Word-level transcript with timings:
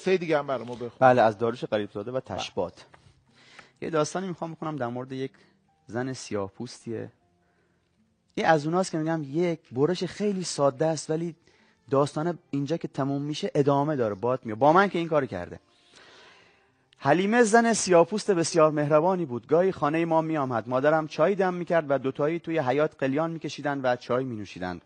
حرفه 0.00 0.16
دیگه 0.16 0.38
هم 0.38 0.46
برای 0.46 0.64
ما 0.64 0.74
بخون. 0.74 0.90
بله 0.98 1.22
از 1.22 1.38
داروش 1.38 1.64
قریبزاده 1.64 2.12
و 2.12 2.20
تشبات. 2.20 2.86
یه 3.82 3.90
داستانی 3.90 4.28
می‌خوام 4.28 4.54
بکنم 4.54 4.76
در 4.76 4.86
مورد 4.86 5.12
یک 5.12 5.30
زن 5.86 6.12
سیاه 6.12 6.50
پوستیه 6.50 7.12
یه 8.36 8.46
از 8.46 8.66
اوناست 8.66 8.90
که 8.90 8.98
میگم 8.98 9.22
یک 9.24 9.60
برش 9.72 10.04
خیلی 10.04 10.44
ساده 10.44 10.86
است 10.86 11.10
ولی 11.10 11.36
داستان 11.90 12.38
اینجا 12.50 12.76
که 12.76 12.88
تموم 12.88 13.22
میشه 13.22 13.50
ادامه 13.54 13.96
داره 13.96 14.14
باد 14.14 14.40
میاد. 14.44 14.58
با 14.58 14.72
من 14.72 14.88
که 14.88 14.98
این 14.98 15.08
کار 15.08 15.26
کرده. 15.26 15.60
حلیمه 16.98 17.42
زن 17.42 17.72
سیاپوست 17.72 18.30
بسیار 18.30 18.70
مهربانی 18.70 19.24
بود. 19.24 19.46
گاهی 19.46 19.72
خانه 19.72 20.04
ما 20.04 20.20
می 20.20 20.36
آمد 20.36 20.68
مادرم 20.68 21.06
چای 21.06 21.34
دم 21.34 21.54
می‌کرد 21.54 21.84
و 21.88 21.98
دوتایی 21.98 22.38
توی 22.38 22.58
حیات 22.58 22.96
قلیان 22.98 23.30
میکشیدند 23.30 23.80
و 23.84 23.96
چای 23.96 24.24
می 24.24 24.36
نوشیدند 24.36 24.82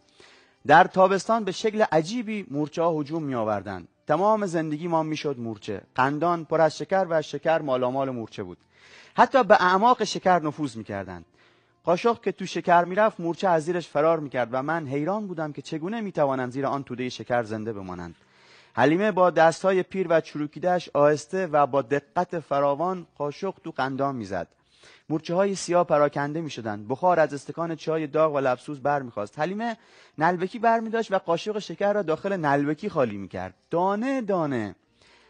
در 0.67 0.85
تابستان 0.85 1.45
به 1.45 1.53
شکل 1.53 1.83
عجیبی 1.83 2.47
مورچه 2.51 2.83
ها 2.83 3.01
هجوم 3.01 3.23
می 3.23 3.35
آوردند 3.35 3.89
تمام 4.07 4.47
زندگی 4.47 4.89
ما 4.89 5.03
می‌شد 5.03 5.39
مورچه. 5.39 5.83
قندان 5.95 6.45
پر 6.45 6.61
از 6.61 6.79
شکر 6.79 7.07
و 7.11 7.23
شکر 7.23 7.59
مالامال 7.59 8.11
مورچه 8.11 8.43
بود. 8.43 8.59
حتی 9.17 9.45
به 9.45 9.63
اعماق 9.63 10.05
شکر 10.05 10.39
نفوذ 10.39 10.77
می‌کردند. 10.77 11.25
قاشق 11.85 12.21
که 12.21 12.33
تو 12.33 12.47
شکر 12.47 12.85
می‌رفت 12.85 13.21
مورچه 13.21 13.49
از 13.49 13.65
زیرش 13.65 13.89
فرار 13.89 14.21
می‌کرد 14.21 14.49
و 14.53 14.63
من 14.63 14.87
حیران 14.87 15.27
بودم 15.27 15.53
که 15.53 15.63
چگونه 15.63 16.01
می‌توانند 16.01 16.53
زیر 16.53 16.67
آن 16.67 16.85
توده 16.85 17.09
شکر 17.09 17.43
زنده 17.43 17.73
بمانند. 17.73 18.15
حلیمه 18.77 19.13
با 19.13 19.31
دستهای 19.31 19.83
پیر 19.83 20.07
و 20.11 20.21
چروکیدهش 20.21 20.91
آهسته 20.95 21.47
و 21.47 21.67
با 21.67 21.83
دقت 21.83 22.41
فراوان 22.41 23.07
قاشق 23.19 23.55
تو 23.65 23.71
قندان 23.71 24.17
می‌زد. 24.17 24.49
مورچه 25.09 25.35
های 25.35 25.55
سیاه 25.55 25.85
پراکنده 25.87 26.41
می 26.41 26.51
شدند. 26.51 26.89
بخار 26.89 27.21
از 27.21 27.35
استکان 27.35 27.77
چای 27.77 28.07
داغ 28.07 28.35
و 28.35 28.39
لبسوز 28.39 28.81
بر 28.81 29.03
می‌خواست 29.03 29.39
حلیمه 29.39 29.77
نلبکی 30.19 30.59
بر 30.59 30.81
می 30.81 30.91
داشت 30.91 31.13
و 31.13 31.19
قاشق 31.19 31.59
شکر 31.59 31.93
را 31.93 32.03
داخل 32.03 32.37
نلبکی 32.37 32.89
خالی 32.89 33.17
می 33.17 33.29
کرد 33.29 33.55
دانه 33.71 34.21
دانه. 34.21 34.75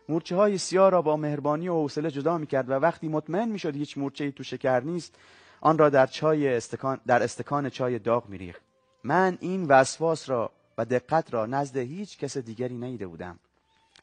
مورچه 0.08 0.36
های 0.36 0.58
سیاه 0.58 0.90
را 0.90 1.02
با 1.02 1.16
مهربانی 1.16 1.68
و 1.68 1.74
حوصله 1.74 2.10
جدا 2.10 2.38
می 2.38 2.46
کرد 2.46 2.70
و 2.70 2.72
وقتی 2.72 3.08
مطمئن 3.08 3.48
می 3.48 3.58
شد 3.58 3.77
هیچ 3.77 3.98
مورچه 3.98 4.30
تو 4.30 4.42
شکر 4.42 4.80
نیست 4.80 5.14
آن 5.61 5.78
را 5.78 5.91
در 5.91 6.06
چای 6.06 6.48
استکان 6.56 7.00
در 7.06 7.22
استکان 7.22 7.70
چای 7.70 7.98
داغ 7.98 8.28
می 8.28 8.39
ریخت. 8.39 8.62
من 9.05 9.39
این 9.41 9.64
وسواس 9.64 10.28
را 10.30 10.50
و 10.78 10.84
دقت 10.84 11.34
را 11.34 11.46
نزد 11.46 11.77
هیچ 11.77 12.18
کس 12.18 12.39
دیگری 12.39 12.74
نیده 12.74 13.06
بودم. 13.06 13.39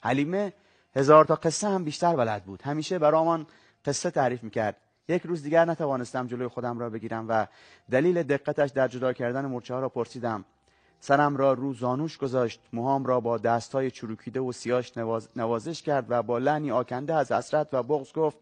حلیمه 0.01 0.53
هزار 0.95 1.25
تا 1.25 1.35
قصه 1.35 1.67
هم 1.67 1.83
بیشتر 1.83 2.15
بلد 2.15 2.43
بود. 2.43 2.61
همیشه 2.61 2.99
برامان 2.99 3.47
قصه 3.85 4.11
تعریف 4.11 4.43
می‌کرد. 4.43 4.77
یک 5.11 5.21
روز 5.21 5.43
دیگر 5.43 5.65
نتوانستم 5.65 6.27
جلوی 6.27 6.47
خودم 6.47 6.79
را 6.79 6.89
بگیرم 6.89 7.25
و 7.29 7.47
دلیل 7.91 8.23
دقتش 8.23 8.69
در 8.69 8.87
جدا 8.87 9.13
کردن 9.13 9.45
مرچه 9.45 9.73
ها 9.73 9.79
را 9.79 9.89
پرسیدم. 9.89 10.45
سرم 10.99 11.37
را 11.37 11.53
رو 11.53 11.73
زانوش 11.73 12.17
گذاشت 12.17 12.61
موهام 12.73 13.05
را 13.05 13.19
با 13.19 13.37
دستهای 13.37 13.91
چروکیده 13.91 14.39
و 14.39 14.51
سیاش 14.51 14.97
نواز... 14.97 15.29
نوازش 15.35 15.81
کرد 15.81 16.05
و 16.09 16.23
با 16.23 16.37
لحنی 16.37 16.71
آکنده 16.71 17.15
از 17.15 17.31
حسرت 17.31 17.73
و 17.73 17.83
بغض 17.83 18.13
گفت 18.13 18.37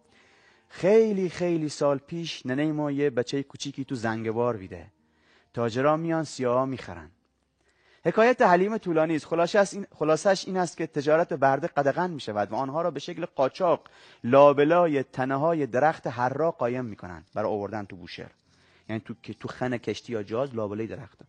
خیلی 0.69 1.29
خیلی 1.29 1.69
سال 1.69 1.97
پیش 1.97 2.45
ننه 2.45 2.71
ما 2.71 2.91
یه 2.91 3.09
بچه 3.09 3.43
کوچیکی 3.43 3.85
تو 3.85 3.95
زنگبار 3.95 4.57
ویده. 4.57 4.87
تاجرا 5.53 5.97
میان 5.97 6.23
سیاه 6.23 6.65
می‌خرن. 6.65 7.11
حکایت 8.05 8.41
حلیم 8.41 8.77
طولانی 8.77 9.15
است. 9.15 9.25
خلاصش 9.25 9.73
این 9.73 9.87
خلاصش 9.95 10.47
این 10.47 10.57
است 10.57 10.77
که 10.77 10.87
تجارت 10.87 11.33
برده 11.33 11.67
قدغن 11.67 12.09
می 12.09 12.19
شود 12.19 12.51
و 12.51 12.55
آنها 12.55 12.81
را 12.81 12.91
به 12.91 12.99
شکل 12.99 13.25
قاچاق 13.25 13.81
لابلای 14.23 15.03
تنه 15.03 15.35
های 15.35 15.65
درخت 15.65 16.07
را 16.07 16.51
قایم 16.51 16.85
می 16.85 16.95
کنند 16.95 17.25
برای 17.33 17.51
آوردن 17.51 17.85
تو 17.85 17.95
بوشهر. 17.95 18.31
یعنی 18.89 19.01
تو 19.05 19.13
تو 19.39 19.47
خن 19.47 19.77
کشتی 19.77 20.13
یا 20.13 20.23
جاز 20.23 20.55
لابلای 20.55 20.87
درخت. 20.87 21.19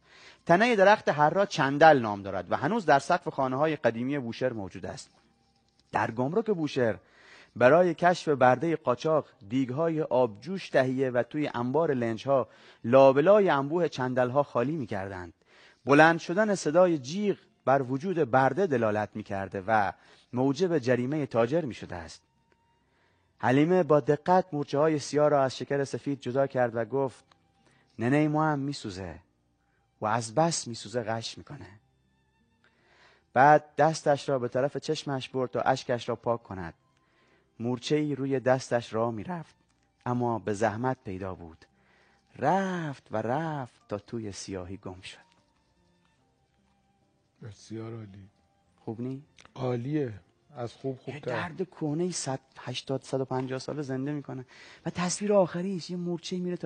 تنه 0.47 0.77
درخت 0.77 1.09
را 1.09 1.47
چندل 1.47 1.99
نام 1.99 2.23
دارد 2.23 2.53
و 2.53 2.57
هنوز 2.57 2.87
در 2.87 2.99
سقف 2.99 3.29
خانه 3.29 3.57
های 3.57 3.77
قدیمی 3.77 4.19
بوشهر 4.19 4.53
موجود 4.53 4.87
است. 4.87 5.11
در 5.93 6.11
گمرک 6.11 6.47
بوشهر 6.47 6.97
برای 7.57 7.95
کشف 7.95 8.29
برده 8.29 8.77
قاچاق 8.77 9.27
دیگ 9.49 9.69
های 9.69 10.03
آبجوش 10.03 10.69
تهیه 10.69 11.11
و 11.11 11.23
توی 11.23 11.51
انبار 11.55 11.95
لنج 11.95 12.29
ها 12.29 12.49
لابلای 12.84 13.49
انبوه 13.49 13.89
چندل 13.89 14.31
ها 14.31 14.43
خالی 14.43 14.77
می 14.77 14.87
کردند 14.87 15.33
بلند 15.85 16.19
شدن 16.19 16.55
صدای 16.55 16.99
جیغ 16.99 17.37
بر 17.65 17.83
وجود 17.83 18.31
برده 18.31 18.67
دلالت 18.67 19.11
می 19.15 19.23
کرده 19.23 19.63
و 19.67 19.93
موجب 20.33 20.79
جریمه 20.79 21.27
تاجر 21.27 21.65
می 21.65 21.75
شده 21.75 21.97
است. 21.97 22.23
حلیمه 23.39 23.83
با 23.83 24.01
دقت 24.01 24.55
مورچه 24.55 24.79
های 24.79 24.99
سیاه 24.99 25.29
را 25.29 25.43
از 25.43 25.57
شکر 25.57 25.85
سفید 25.85 26.21
جدا 26.21 26.47
کرد 26.47 26.77
و 26.77 26.85
گفت 26.85 27.25
ننه 27.99 28.29
ما 28.29 28.47
هم 28.47 28.59
می 28.59 28.73
سوزه 28.73 29.19
و 30.01 30.07
از 30.07 30.35
بس 30.35 30.67
می 30.69 30.75
سوزه 30.75 31.03
غش 31.03 31.39
می‌کنه. 31.39 31.67
بعد 33.33 33.75
دستش 33.77 34.29
را 34.29 34.39
به 34.39 34.49
طرف 34.49 34.77
چشمش 34.77 35.29
برد 35.29 35.51
تا 35.51 35.61
اشکش 35.61 36.09
را 36.09 36.17
پاک 36.17 36.43
کند. 36.43 36.75
مورچه 37.61 37.97
ای 37.97 38.15
روی 38.15 38.41
دستش 38.41 38.93
را 38.93 39.11
می 39.11 39.25
رفت 39.25 39.55
اما 40.07 40.39
به 40.39 40.55
زحمت 40.55 40.97
پیدا 41.05 41.35
بود. 41.35 41.65
رفت 42.39 43.09
و 43.11 43.17
رفت 43.17 43.81
تا 43.89 43.99
توی 43.99 44.33
سیاهی 44.33 44.77
گم 44.77 45.01
شد. 45.01 45.30
بسیار 47.43 47.95
عالی. 47.95 48.28
خوب 48.84 49.01
نی؟ 49.01 49.23
عالیه. 49.55 50.21
از 50.56 50.73
خوب 50.73 50.99
خوب 50.99 51.15
یه 51.15 51.21
درد 51.21 51.71
کهنه 51.71 52.11
180 52.11 53.03
150 53.03 53.59
سال 53.59 53.83
زنده 53.83 54.12
می‌کنه. 54.12 54.47
و 54.87 54.91
تصویر 54.91 55.33
آخریش 55.33 55.91
یه 55.91 55.97
مورچه 55.97 56.39
میره 56.39 56.56